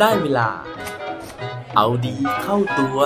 [0.00, 0.48] ได้เวลา
[1.76, 2.98] เอาดีเข้าตัว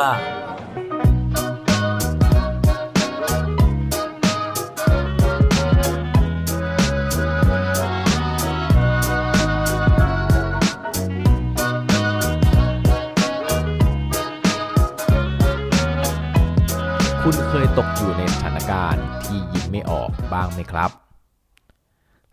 [17.23, 21.04] คุณเคยตกอยู่ในสถานการณ์ที่ยิ้มไม่ออกบ้างไหมครับ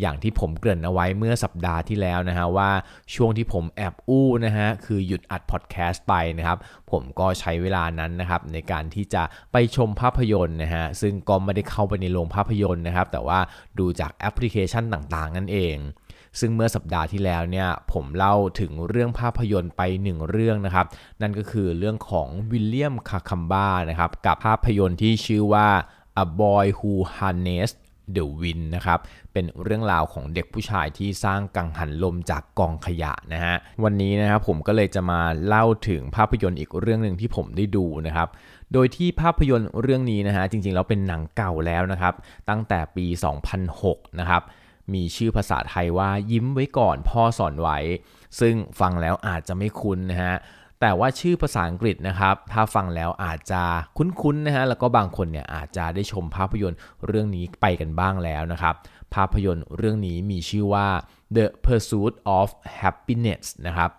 [0.00, 2.70] อย่างที่ผมเกริ่นเอาไว้เมื่อสัปดาห์ที่แล้วนะฮะว่า
[3.14, 6.58] ช่วงที่ผมแอบอู้นะฮะคือหยุดอัดพอดแคสต์ไปนะครับ
[6.90, 9.22] ผมก็ใช้เวลานั้นนะครับในการที่จะ
[9.52, 13.38] ไปชมภาพยนตร์นะฮะซึ่งก็ไม่ได้เข้าไปในโรงภาพยนตร์นะครับแต่ว่า
[13.78, 15.76] ดูจากแอปพลิเคชันต่างๆ นั่นเอง
[16.40, 20.86] ซึ่งเมื่อสัปดาห์ที่แล้วเนี่ยผมเล่าถึงเรื่องภาพยนตร์ไปหนึ่งเรื่องนะครับ
[21.22, 25.68] นั่นก็คือเรื่องของวิลเลียมคาคัมบานะครับกับภาพยนตร์ที่ชื่อว่า
[26.22, 27.78] A Boy Who Harnessed
[28.14, 28.98] The Wind นะครับ
[29.32, 33.54] เป็นเรื่องราวของเด็กผู้ชายที่สร้างกังหันลมจากกองขยะนะฮะ
[33.84, 38.28] วันนี้นะครับผมก็เลยจะมาเล่าถึงภาพยนตร์อีกเรื่องหนึ่งที่ผมได้ดูนะครับ
[38.72, 42.14] โดยที่ภาพยนตร์เรื่องนี้นะฮะจริงๆแล้วเป็นหนังเก่าแล้วนะครับ
[42.48, 43.06] ตั้งแต่ปี
[43.62, 44.42] 2006 นะครับ
[44.94, 47.78] มีชื่อภาษาไทยว่ายิ้มไว้ก่อนพ่อสอนไว้
[48.40, 50.34] ซึ่งฟังแล้วอาจจะไม่คุ้นนะฮะ
[50.80, 53.62] แต่ว่าชื่อภาษาอังกฤษนะครับ ถ้าฟังแล้วอาจจะ
[53.96, 58.74] คุ้นๆนะฮะ แล้วก็บางคนเนี่ยอาจจะได้ชมภาพยนตร์เรื่องนี้ไปกันบ้างแล้วนะครับ
[59.14, 60.88] ภาพยนตร์เรื่องนี้มีชื่อว่า
[61.36, 62.48] The Pursuit of
[62.80, 63.90] Happiness นะครับ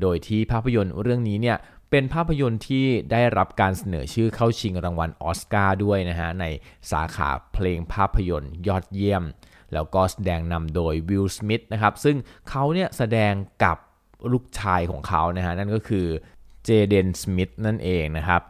[0.00, 1.56] โดยที่ภาพยนตร์เรื่องนี้เนี่ย
[1.90, 6.44] เป็นภาพยนตร์ที่ได้รับการเสนอชื่อเข้าชิงรางวัลออสการ์ด้วยนะฮะ ใน
[6.90, 9.24] สาขาเพลงภาพยนตร์ยอดเยี่ยม
[9.74, 12.16] แล้วก็แสดงนำโดยวิล สมิธนะครับ ซึ่ง
[12.48, 13.32] เขาเนี่ยแสดง
[13.64, 13.76] กับ
[14.32, 16.06] ลูกชายของเขานะฮะนั่นก็คือ
[16.64, 18.42] เจเดนสมิธนั่นเองนะครับ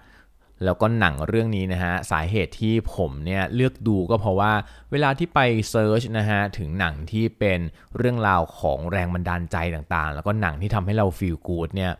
[0.65, 4.53] แล้วก็หนังเรื่องนี้นะฮะสาเหตุที่ผมเนี่ยเลือกดูก็เพราะว่า
[4.91, 5.41] เวลาที่ไป
[5.71, 7.61] เซิร์ชนะฮะถึงหนังที่เป็น
[7.97, 11.93] เรื่องราวของแรงบันดาลใจต่างๆ แล้วก็หนังที่ทำให้เราฟีลกูดเนี่ย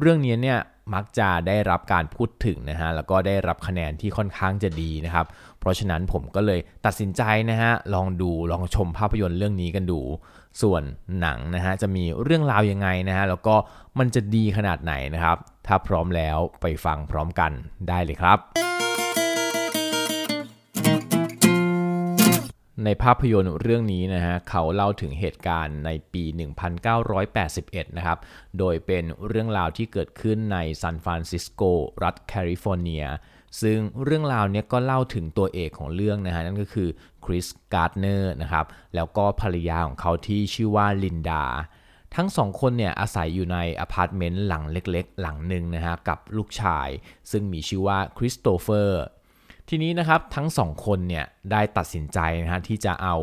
[0.00, 0.58] เรื่องนี้เนี่ย
[0.94, 5.26] มักจะได้รับการพูดถึงนะฮะแล้วก็ได้รับคะแนนที่ค่อนข้างจะดีนะครับ
[5.60, 10.00] เพราะฉะนั้นผมก็เลยตัดสินใจนะฮะลองดูลองชมภาพยนตร์เรื่องนี้กันดู
[10.62, 10.82] ส่วน
[11.20, 13.54] หนังนะฮะจะมีเรื่องราวยังไงนะฮะแล้วก็
[13.98, 15.36] มันจะดีขนาดไหนนะครับ
[15.66, 17.52] ถ้าพร้อมแล้วไปฟังพร้อมกัน
[17.88, 18.81] ได้เลยครับ
[22.84, 26.24] ในภาพยนตร์เรื่องนี้นะฮะเขาเล่าถึงเหตุการณ์ในปี
[27.10, 28.18] 1981 นะครับ
[28.58, 31.62] โดยเป็นเรื่องราวที่เกิดขึ้นในซานฟรานซิสโก
[32.02, 33.04] รัฐแคลิฟอร์เนีย
[33.62, 36.88] ซึ่งเรื่องราวนี้ก็เล่าถึงตัวเอกของเรื่องนะฮะนั่นก็คือ
[37.24, 41.44] คริสการ์ดเนอร์นะครับ แล้วก็ภรรยาของเขาที่ชื่อว่าลินดา
[42.16, 46.88] ทั้งสองคนเนี่ยอาศัยอยู่ในอพาร์ตเมนต์หลังเล็กๆ หลังหนึ่งนะฮะกับลูกชาย
[47.30, 49.02] ซึ่งมีชื่อว่าคริสโตเฟอร์
[49.74, 53.16] ทีนี้นะครับทั้งสองคนเนี่ยได้ตัดสินใจนะฮะที่จะเอา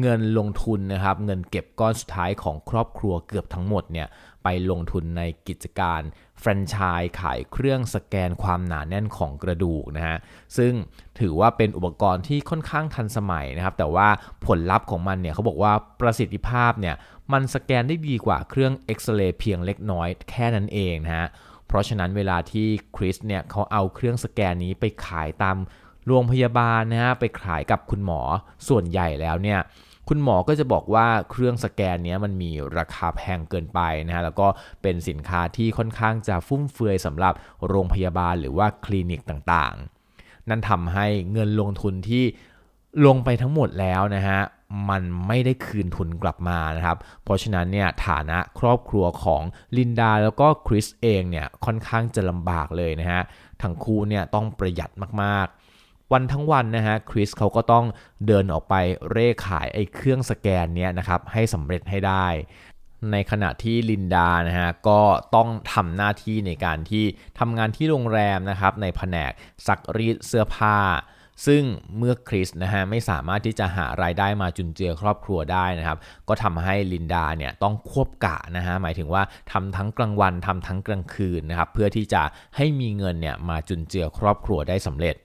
[0.00, 4.08] เงินลงทุนนะครับเงินเก็บก้อนสุดท้ายของครอบครัวเกือบทั้งหมดเนี่ย
[4.44, 6.00] ไปลงทุนในกิจการ
[6.40, 10.16] แฟรนไชส์ขายเครื่องสแกนความหนาแน่นของกระดูกนะฮะ
[10.56, 10.72] ซึ่ง
[11.20, 14.08] ถือว่าเป็นอุปกรณ์ที่ค่อนข้างทันสมัยนะครับแต่ว่า
[14.46, 16.94] ผลลัพธ์ของมันเนี่ยเขาบอกว่าประสิทธิภาพเนี่ย
[17.32, 21.28] มันสแกนได้ดีกว่าเครื่องเอ็กซเรย์เพียงเล็กน้อยแค่นั้นเองนะฮะ
[21.68, 22.66] เพราะฉะนั้นเวลาที่
[22.96, 25.56] คริสเนี่ยเขาเอาเครื่องสแกนนี้ไปขายตาม
[26.06, 28.20] โรงพยาบาลนะฮะไปขายกับคุณหมอ
[28.68, 29.60] ส่วนใหญ่แล้วเนี่ย
[30.08, 34.46] คุณหมอก็จะบอกว่าเครื่องสแกนนี้มันมีราคาแพงเกินไปนะฮะแล้วก็
[34.82, 37.34] เป็นสินค้าที่ค่อนข้างจะฟุ่มเฟือยสำหรับ
[37.68, 42.24] โรงพยาบาลหรือว่าคลินิกต่างๆ นั่นทำให้เงินลงทุนที่
[43.06, 44.40] ลงไปทั้งหมดแล้วนะฮะ
[44.90, 49.42] มันไม่ได้คืนทุนกลับมานะครับ เพราะฉะนั้นเนี่ยฐานะครอบครัวของ
[49.76, 53.22] ลินดาแล้วก็คริสเองเนี่ยค่อนข้างจะลำบากเลยนะฮะ
[53.62, 54.90] ทั้งคู่เนี่ยต้องประหยัด
[55.22, 55.65] มากๆ
[56.12, 57.84] วันทั้งวันนะฮะคริสเขาก็ต้อง
[58.26, 58.74] เดินออกไป
[59.10, 62.26] เร่ขายไอ้เครื่องสแกนเนี้ยนะครับให้สำเร็จให้ได้
[63.12, 65.00] ในขณะที่ลินดานะฮะก็
[65.34, 67.04] ต้องทำหน้าที่ในการที่
[67.38, 69.32] ทำงานที่โรงแรมนะครับในแผนก
[69.66, 70.78] ซักรีดเสื้อผ้า
[71.46, 71.62] ซึ่ง
[71.96, 75.98] เมื่อคริสนะฮะไม่สามารถที่จะหารายได้มาจุนเจือครอบครัวได้นะครับ
[76.28, 79.22] ก็ทำให้ลินดาเนี่ยต้องควบกะนะฮะหมายถึงว่า
[79.52, 82.22] ทำทั้งกลางวันทำทั้งกลางคืนนะครับเพื่อที่จะ
[82.56, 85.16] ให้มีเงินเนี่ยมาจุนเจือครอบครัวได้สำเร็จ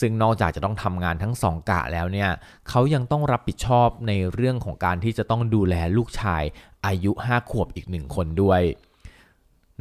[0.00, 2.30] ซึ่งนอกจากจะต้องทำงานทั้งสองกะแล้วเนี่ย
[2.68, 6.42] เขายังต้องรับผิดชอบในเรื่องของการที่จะต้องดูแลลูกชาย
[6.86, 8.62] อายุ 5 ขวบอีกหนึ่งคนด้วย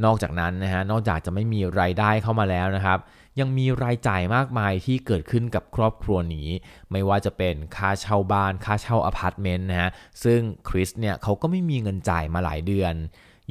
[0.06, 3.00] นอกจากนั้นนะฮะนอกจากจะไม่มีรายได้เข้ามาแล้วนะครับ
[3.40, 6.48] ยังมีรายจ่ายมากมายที่เกิดขึ้นกับครอบครัวนี้
[6.92, 9.92] ไม่ว่าจะเป็นค่าเช่าบ้าน ค่าเช่าอพาร์ตเมนต์นะฮะ
[10.24, 12.94] ซึ่งคริสเนี่ยเขาก็ไม่มีเงินจ่ายมาหลายเดือน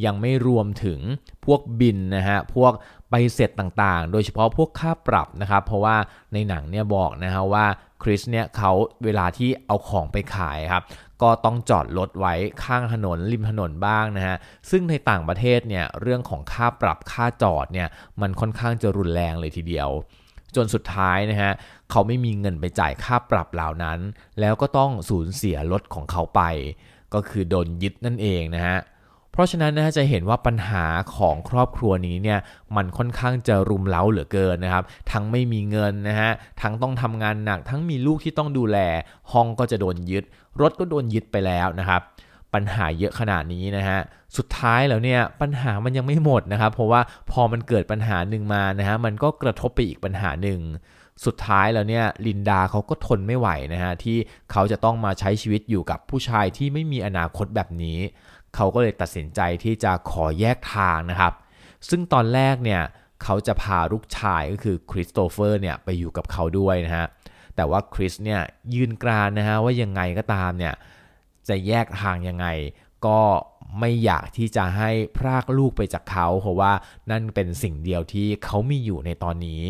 [0.04, 1.00] ยังไม่รวมถึง
[1.44, 2.72] พวกบินนะฮะพวก
[3.10, 5.96] ใบเสร็จต่างๆ โดยเฉพาะพวกค่าปรับนะครับ เพราะว่า
[6.32, 7.66] ในหนังเนี่ยบอกนะฮะว่า
[8.02, 8.72] คริสเนี่ยเขา
[9.04, 10.84] เวลาที่เอาของไปขายครับ
[11.22, 12.34] ก็ต้องจอดรถไว้
[12.64, 14.36] ข้างถนนริมถนนบ้างนะฮะ
[14.70, 17.88] ซึ่งในต่างประเทศเนี่ยเรื่องของค่าปรับค่าจอดเนี่ย
[18.20, 19.90] มันค่อนข้างจะรุนแรงเลยทีเดียว
[20.56, 21.52] จนสุดท้ายนะฮะ
[21.90, 23.98] เขาไม่มีเงินไปจ่ายค่าปรับเหล่านั้น
[24.40, 26.42] แล้วก็ต้องสูญเสียรถของเขาไป
[27.14, 28.78] ก็คือโดนยึดนั่นเองนะฮะ
[29.36, 30.84] เพราะฉะนั้นนะจะเห็นว่าปัญหา
[31.16, 32.38] ของครอบครัวนี้เนี่ย
[32.76, 36.30] มันค่อนข้างจะรุมเร้าเหลือเกินนะครับ ทั้งไม่มีเงินนะฮะ
[36.62, 38.78] ทั้งต้องทำงานหนัก ทั้งมีลูกที่ต้องดูแล
[39.32, 40.24] ห้องก็จะโดนยึด
[40.60, 42.00] รถก็โดนยึดไปแล้วนะครับ
[42.54, 43.98] ปัญหาเยอะขนาดนี้นะฮะ
[44.36, 47.00] สุดท้ายแล้วเนี่ยปัญหามันยังไม่หมดนะครับ เพราะว่า
[47.30, 50.60] พอมันเกิดปัญหาหนึ่งมานะฮะมันก็กระทบไปอีกปัญหาหนึ่ง
[51.24, 54.16] สุดท้ายแล้วเนี่ยลินดาเขาก็ทนไม่ไหวนะฮะที่
[54.52, 57.98] เขาจะต้องมาใช้ชีวิตอยู่กับผู้ชายที่ไม่มีอนาคตแบบนี้
[58.56, 61.32] เขาก็เลยตัดสินใจที่จะขอแยกทางนะครับ
[61.88, 62.82] ซึ่งตอนแรกเนี่ย
[63.22, 67.06] เขาจะพาลูกชายก็คือคริสโตเฟอร์เนี่ยไปอยู่กับเขาด้วยนะฮะ
[67.56, 68.40] แต่ว่าคริสเนี่ย
[68.74, 70.74] ยืนกรานนะฮะว่ายังไงก็ตามเนี่ย
[71.48, 72.46] จะแยกทางยังไง
[73.06, 73.20] ก็
[73.80, 76.72] ไม่อยากที่จะให้พรากลูกไปจากเขา เพราะว่า
[77.10, 79.62] นั่นเป็นสิ่งเดียวที่เขามีอยู่ในตอนนี้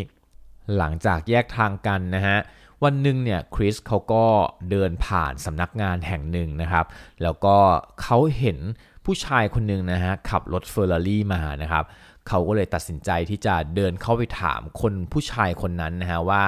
[0.76, 2.38] หลังจากแยกทางกันนะฮะ
[2.84, 4.24] วันหนึ่งเนี่ยคริสเขาก็
[4.70, 6.86] เดินผ่านสำนักงานแห่งหนึ่งนะครับ
[7.22, 7.56] แล้วก็
[8.02, 8.58] เขาเห็น
[9.04, 11.84] ผู้ชายคนหนึ่งนะฮะขับรถเฟอร์รารี่มานะครับ
[12.28, 16.42] เขาก็เลยตัดสินใจที่จะเดินเข้าไปถามคนผู้ชายคนนั้นนะฮะว่า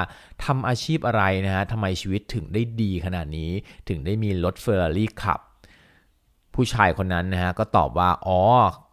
[0.45, 3.51] ทำอาชีพอะไรนะฮะทำไมชีวิตถึงได้ดีขนาดนี้
[3.89, 5.41] ถึงได้มีรถเฟอร์รารี่ขับ
[6.59, 8.41] ผู้ชายคนนั้นนะฮะก็ตอบว่าอ๋อ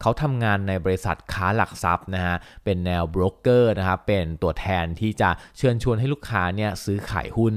[0.01, 7.55] เขาทำงานในบริษัทค้าหลักทรัพย์นะฮะเป็นแนวบรกเกอร์นะครับเป็นตัวแทนที่จะเชิญชวนให้ลูกค้าเนี่ยซื้อขายหุ้น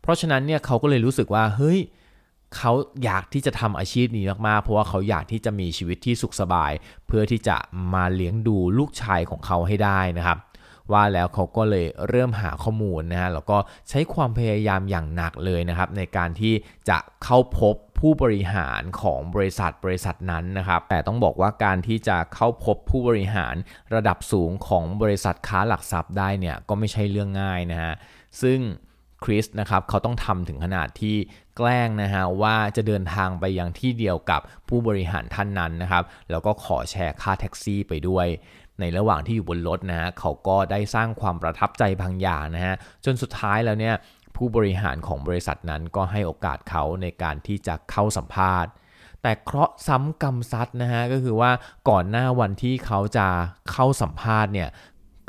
[0.00, 1.78] เพราะฉะนั้นเนี่ยเขาก็เลยรู้สึกว่าเฮ้ย
[2.56, 2.72] เขา
[3.04, 6.72] อยากที่จะทำอาชีพนี้มากๆ เพราะว่าเขาอยากที่จะมีชีวิตที่สุขสบาย
[7.06, 7.56] เพื่อที่จะ
[7.94, 10.38] มาเลี้ยงดูลูกชายของเขาให้ได้นะครับ
[10.92, 13.58] ว่าแล้วเขาก็เลยเริ่มหาข้อมูลนะฮะแล้วก็
[13.88, 16.54] ใช้ความพยายามอย่างหนักเลยนะครับ ในการที่
[16.88, 23.54] จะเข้าพบ ผู้บริหารของบริษัทบริษัทนั้นนะครับ แต่ต้องบอกว่าการที่จะเข้าพบผู้บริหาร
[23.94, 27.94] ระดับสูงของบริษัทค้าหลักทรัพย์ได้เนี่ยก็ไม่ใช่เรื่องง่ายนะฮะ
[28.42, 28.58] ซึ่ง
[29.24, 31.16] คริสนะครับเขาต้องทำถึงขนาดที่
[31.56, 38.26] แกล้งนะฮะว่าจะเดินทางไปยังที่เดียวกับผู้บริหารท่านนั้นนะครับ แล้วก็ขอแชร์ค่าแท็กซี่ไปด้วย
[38.80, 42.74] ในระหว่างที่อยู่บนรถนะฮะเขาก็ได้สร้างความประทับใจบางอย่างนะฮะ
[43.04, 43.94] จนสุดท้ายแล้วเนี่ย
[44.38, 48.70] ผู้บริหารของบริษัทนั้นก็ให้โอกาสเขาในการที่จะเข้าสัมภาษณ์
[49.22, 51.50] แต่เคราะห์ซ้ำกรรมซัดนะฮะก็คือว่า
[51.88, 53.26] ก่อนหน้าวันที่เขาจะ
[53.70, 54.68] เข้าสัมภาษณ์เนี่ย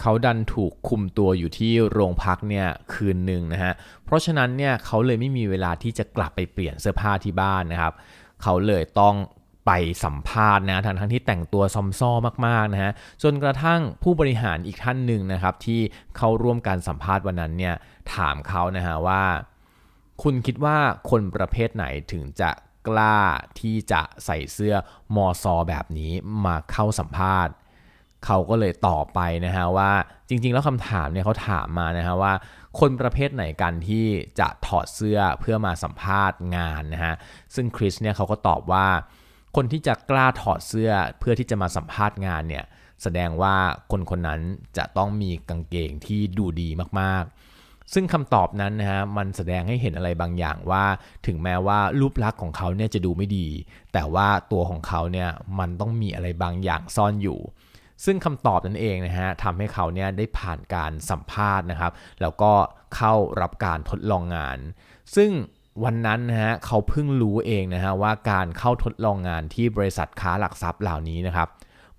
[0.01, 3.73] เขาดันถูกคุมตัวอยู่ที่โรงพักเนี่ยคืนหนึ่งนะฮะ
[4.05, 7.93] เพราะฉะนั้นเนี่ยเขาเลยไม่มีเวลาที่จะกลับไปเปลี่ยนเสื้อผ้าที่บ้านนะครับ
[8.43, 9.15] เขาเลยต้อง
[9.69, 12.11] ไปสัมภาษณ์นะทั้งทั้งที่แต่งตัวซอมซ้อ
[12.47, 12.91] มากๆนะฮะ
[13.23, 15.81] จนกระทั่งผู้บริหารอีกท่านหนึ่งนะครับ ที่
[16.17, 17.75] เข้าร่วมการสัมภาษณ์วันนั้นเนี่ย
[18.15, 19.23] ถามเขานะฮะว่า
[20.23, 20.77] คุณคิดว่า
[21.09, 22.51] คนประเภทไหนถึงจะ
[22.87, 23.19] กล้า
[23.59, 24.75] ที่จะใส่เสื้อ
[25.15, 26.11] มอซอแบบนี้
[26.45, 27.53] มาเข้าสัมภาษณ์
[28.25, 29.91] เขาก็เลยตอบไปนะฮะว่า
[30.29, 32.33] จริง ๆ แล้วคำถามเนี่ยเขาถามมานะฮะว่า
[32.79, 34.05] คนประเภทไหนกันที่
[34.39, 37.13] จะถอดเสื้อเพื่อมาสัมภาษณ์งานนะฮะ
[37.55, 38.87] ซึ่งคริสเนี่ยเขาก็ตอบว่า
[39.55, 42.65] คนที่จะกล้าถอดเสื้อเพื่อที่จะมาสัมภาษณ์งานเนี่ย
[43.03, 43.55] แสดงว่า
[43.91, 44.41] คนคนนั้น
[44.77, 50.85] จะต้องมีกางเกงที่ดูดีมากๆ ซึ่งคำตอบนั้นนะฮะมันแสดงให้เห็นอะไรบางอย่างว่า
[51.27, 53.47] ถึงแม้ว่ารูปลักษณ์ของเขาเนี่ยจะดูไม่ดี
[53.93, 55.29] แต่ว่าตัวของเขาเนี่ย
[55.59, 57.39] มันต้องมีอะไรบางอย่างซ่อนอยู่
[58.05, 61.91] ซึ่งคำตอบนั่นเองนะฮะทำให้เขาเนี่ยได้ผ่านการสัมภาษณ์นะครับ
[62.21, 62.51] แล้วก็
[62.95, 64.57] เข้ารับการทดลองงาน
[65.15, 65.31] ซึ่ง
[65.83, 71.47] วันนั้นนะฮะเขาเพิ่งรู้เองนะฮะว่าการเข้าทดลองงานที่บริษัทค้าหลักทรัพย์เหล่านี้นะครับ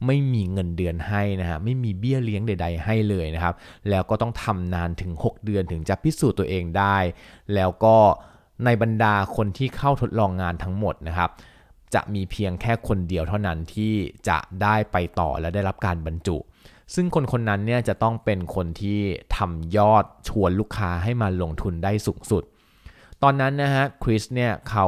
[0.07, 3.55] ไม่มีเงินเดือนให้นะฮะไม่มีเบี้ยเลี้ยงใด ๆ ให้เลยนะครับ
[3.91, 6.97] แล้วก็ต้องทำนานถึง 6 เดือนถึงจะพิสูจน์ตัวเองได้
[7.55, 7.97] แล้วก็
[8.65, 11.31] ในบรรดาคนที่เข้าทดลองงานทั้งหมดนะครับ
[11.95, 13.95] จะมีเพียงแค่คนเดียวเท่านั้นที่
[14.29, 16.37] จะได้ไปต่อและได้รับการบรรจุ
[16.95, 19.00] ซึ่งคนคนนั้นเนี่ยจะต้องเป็นคนที่
[19.37, 22.45] ทำยอดชวนลูกค้าให้มาลงทุนได้สูงสุด
[23.23, 24.87] ตอนนั้นนะฮะคริสเนี่ยเขา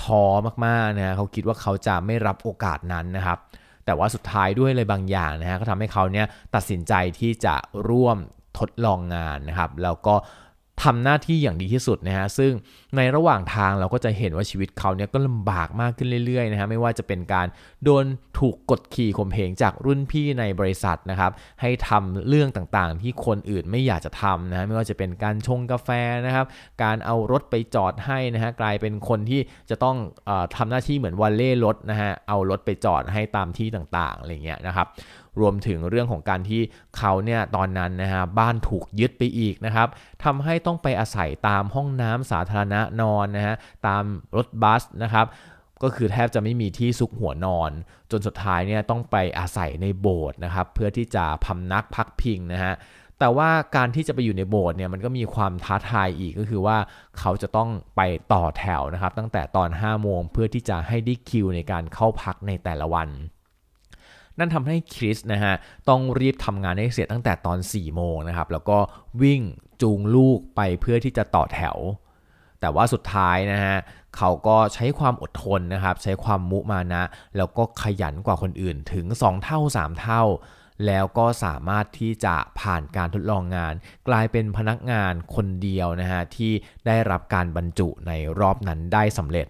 [0.00, 0.24] ท้อ
[0.66, 3.38] มากๆนะฮะเขาคิดว่าเขาจะไม่รับโอกาสนั้นนะครับ
[3.84, 7.54] แต่ว่าสุดท้ายด้วยอะไรบางอย่างนะฮะก็ทำให้เขาเนี่ยตัดสินใจที่จะ
[7.88, 8.16] ร่วม
[8.58, 10.14] ทดลองงานนะครับ แล้วก็
[10.84, 12.52] ทำหน้าที่อย่างดีที่สุดนะฮะซึ่ง
[12.96, 17.46] ในระหว่างทางเราก็จะเห็นว่าชีวิตเขาเนี่ยก็ลำบากมากขึ้นเรื่อยๆนะฮะไม่ว่าจะเป็นการ
[17.84, 18.04] โดน
[18.38, 25.88] ถูกกดขี่ข่มเหงจากรุ่นพี่ในบริษัทนะครับให้ทำเรื่องต่างๆ ที่คนอื่นไม่อยากจะทำนะไม่ว่าจะเป็นการชงกาแฟ
[26.26, 26.46] นะครับ
[26.82, 29.40] การเอารถไปจอดให้นะฮะกลายเป็นคนที่
[29.70, 29.96] จะต้อง
[30.28, 34.86] อทำหน้าที่เหมือนวันเล่รถนะฮะเอารถไปจอดให้ตามที่ต่างๆอะไรเงี้ยนะครับ
[35.40, 36.62] รวมถึงเรื่องของการที่
[36.96, 39.88] เขาเนี่ยตอนนั้นนะฮะบ้านถูกยึดไปอีกนะครับ
[40.24, 43.54] ทำให้ต้องไปอาศัยตามห้องน้ำสาธารณะนอนนะฮะ
[43.86, 44.02] ตาม
[44.36, 45.26] รถบัสนะครับ
[45.82, 47.70] ก็คือแทบจะไม่มีที่ซุกหัวนอน
[48.10, 52.74] จนสุดท้ายเนี่ยต้องไปอาศัยในโบสถ์นะครับเพื่อที่จะพำนักพักพิงนะฮะ
[53.20, 56.76] แต่ว่าการที่จะไปอยู่ในโบสถ์เนี่ยมันก็มีความท้าทายอีกก็คือว่า
[57.18, 58.00] เขาจะต้องไป
[58.32, 63.08] ต่อแถวนะครับตั้งแต่ตอน 5 โมงเพื่อที่จะให้ได้คิวในการเข้าพักในแต่ละวัน
[64.38, 65.54] นั่นทำให้คริสนะฮะ
[65.88, 68.78] ต้องรีบทำงานให้เสร็จตั้งแต่ตอน 4 โมงนะครับ แล้วก็
[69.22, 69.42] วิ่ง
[69.82, 71.76] จูงลูกไปเพื่อที่จะต่อแถว
[72.60, 73.76] แต่ว่าสุดท้ายนะฮะ
[74.16, 77.02] เขาก็ใช้ความอดทนนะครับ ใช้ความมุมานะ
[77.36, 80.22] แล้วก็ขยันกว่าคนอื่นถึง 2 เท่า 3 เท่า
[80.86, 83.74] แล้วก็สามารถที่จะผ่านการทดลองงาน
[84.08, 86.52] กลายเป็นพนักงานคนเดียวนะฮะที่
[86.86, 89.46] ได้รับการบรรจุในรอบนั้นได้สำเร็จ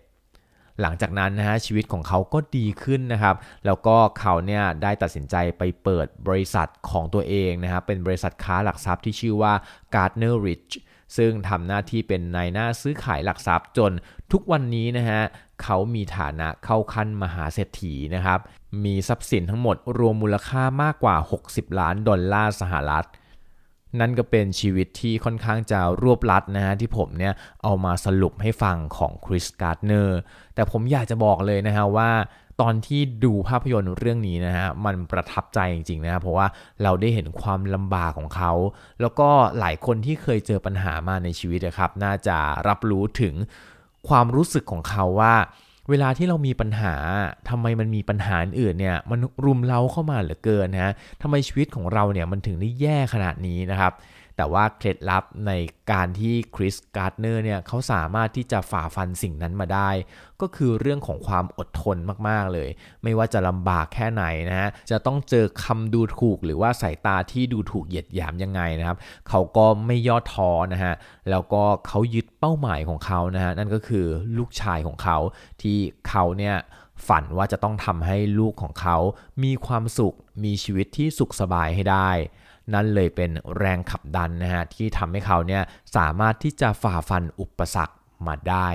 [0.80, 9.52] หลังจากนั้นนะฮะชีวิตของเขาก็ดีขึ้นนะครับ แล้วก็เขาเนี่ยได้ตัดสินใจไปเปิดบริษัทของตัวเองนะครับเป็นบริษัทค้าหลักทรัพย์ที่ชื่อว่า
[9.95, 10.75] Gardner Rich
[11.16, 13.92] ซึ่งทำหน้าที่เป็นนายหน้าซื้อขายหลักทรัพย์จน
[14.33, 15.23] ทุกวันนี้นะฮะ
[15.62, 18.40] เขามีฐานะเข้าขั้นมหาเศรษฐีนะครับ
[18.85, 21.16] มีทรัพย์สินทั้งหมดรวมมูลค่ามากกว่า
[21.47, 23.06] 60 ล้านดอลลาร์สหรัฐ
[24.00, 30.19] นั่นก็เป็นชีวิตที่ค่อนข้างจะรวบลัดนะฮะที่ผมเนี่ยเอามาสรุปให้ฟังของคริสการ์ดเนอร์
[30.55, 32.11] แต่ผมอยากจะบอกเลยนะฮะว่า
[32.61, 36.47] ตอนที่ดูภาพยนตร์เรื่องนี้นะฮะมันประทับใจจริงๆนะเพราะว่า
[36.83, 38.52] เราได้เห็นความลำบากของเขา
[39.00, 39.28] แล้วก็
[39.59, 42.38] หลายคนที่เคยเจอปัญหามาในชีวิตนะครับ น่าจะ
[42.69, 43.35] รับรู้ถึง
[44.09, 45.35] ความรู้สึกของเขาว่า
[45.90, 46.95] เวลาที่เรามีปัญหา
[47.49, 53.93] ทำไมมันมีปัญหาอื่นเนี่ยมันรุมเร้าเข้ามาเหลือเกินนะฮะทำไมชีวิตของเราเนี่ยมันถึงได้แย่ขนาดนี้นะครับ
[54.37, 55.52] แต่ว่าเคล็ดลับใน
[55.93, 59.90] การที่คริสการ์ดเนอร์เนี่ยเขาสามารถที่จะฝ่าฟันสิ่งนั้นมาได้
[60.40, 61.97] ก็คือเรื่องของความอดทน
[62.28, 62.69] มากๆเลย
[63.02, 70.95] ไม่ว่าจะลำบากแค่ไหนนะฮะจะต้องเจอคำดูถูกหรือว่าสายตาที่ดูถูกเหยียดหยามยังไงนะครับเขาก็ไม่ย่อท้อนะฮะ
[71.31, 74.07] แล้วก็เขายึดเป้าหมายของเขานะฮะนั่นก็คือ
[74.38, 75.19] ลูกชายของเขา
[75.62, 75.78] ที่
[76.09, 76.57] เขาเนี่ย
[77.09, 78.97] ฝันว่าจะต้องทำให้ลูกของเขา
[79.43, 80.14] มีความสุข
[80.45, 82.11] มีชีวิตที่สุขสบายให้ได้
[82.75, 85.62] นั่นเลยเป็นแรงขับดันนะฮะที่ทำให้เขาเนี่ย
[85.96, 87.94] สามารถที่จะฝ่าฟันอุปสรรค
[88.26, 88.68] มาได้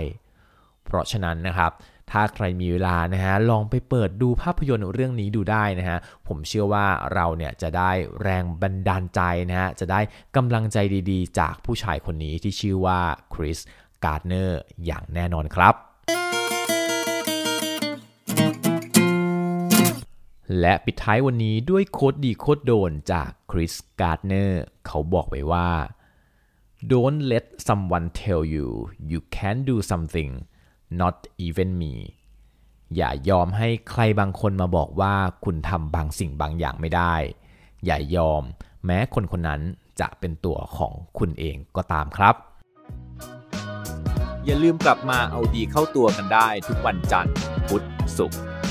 [0.85, 1.71] เพราะฉะนั้นนะครับ
[2.11, 9.99] ถ้าใครมีเวลานะฮะลองไปเปิดดูภาพยนตร์เรื่องนี้ดูได้นะฮะผมเชื่อว่าเราเนี่ยจะได้แรงบันดาลใจนะฮะจะได้
[10.35, 10.77] กำลังใจ
[11.11, 12.99] ดีๆ จากผู้ชายคนนี้ที่ชื่อว่า
[13.33, 13.59] คริส
[14.03, 15.75] การ์เนอร์อย่างแน่นอนครับ
[20.59, 25.69] และปิดท้ายวันนี้ด้วย quote ดี quote โดนจากคริสการ์ดเนอร์เขาบอกไว้ว่า
[26.91, 28.67] Don't let someone tell you
[29.11, 30.31] you can do something
[31.01, 31.93] not even me
[32.95, 37.15] อย่ายอมให้ใครบางคนมาบอกว่าคุณทำบางสิ่งบางอย่างไม่ได้
[37.85, 38.43] อย่ายอม
[38.85, 39.61] แม้คนคนนั้น
[39.99, 42.35] จะเป็นตัวของคุณเองก็ตามครับ
[44.45, 47.35] อย่าลืมกลับมาเอาดีเข้าตัวกันได้ทุกวันจันทร์
[47.67, 47.83] พุธ
[48.17, 48.39] ศุกร์